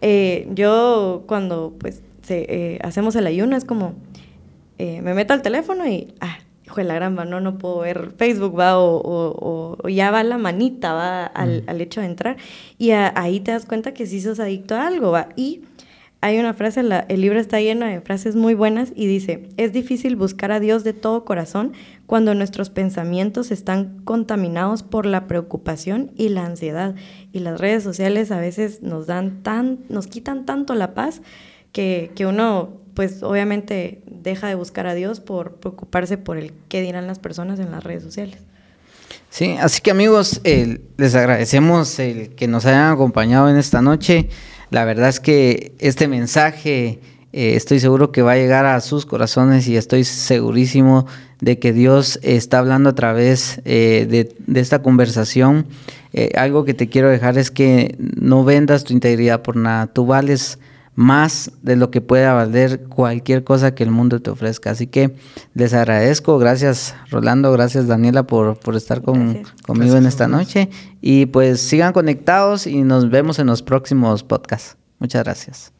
[0.00, 2.02] eh, yo cuando pues
[2.82, 3.94] hacemos el ayuno es como,
[4.78, 8.58] me meto al teléfono y, ah, hijo de la gran, no, no puedo ver Facebook,
[8.58, 12.36] va, o, ya va la manita, va, al, al hecho de entrar,
[12.78, 15.62] y ahí te das cuenta que sí sos adicto a algo, va, y
[16.22, 20.16] hay una frase, el libro está lleno de frases muy buenas y dice, es difícil
[20.16, 21.72] buscar a Dios de todo corazón
[22.06, 26.94] cuando nuestros pensamientos están contaminados por la preocupación y la ansiedad.
[27.32, 31.20] Y las redes sociales a veces nos dan tan, nos quitan tanto la paz
[31.70, 36.80] que, que uno, pues obviamente deja de buscar a Dios por preocuparse por el qué
[36.80, 38.38] dirán las personas en las redes sociales.
[39.28, 44.30] Sí, así que amigos, les agradecemos el que nos hayan acompañado en esta noche.
[44.70, 47.00] La verdad es que este mensaje
[47.34, 51.06] eh, estoy seguro que va a llegar a sus corazones y estoy segurísimo
[51.42, 55.66] de que Dios está hablando a través eh, de, esta conversación.
[56.14, 59.86] Eh, algo que te quiero dejar es que no vendas tu integridad por nada.
[59.86, 60.58] Tú vales
[60.96, 64.70] más de lo que pueda valer cualquier cosa que el mundo te ofrezca.
[64.70, 65.14] Así que
[65.54, 70.70] les agradezco, gracias Rolando, gracias Daniela por, por estar con, conmigo en esta noche
[71.00, 74.76] y pues sigan conectados y nos vemos en los próximos podcasts.
[74.98, 75.75] Muchas gracias.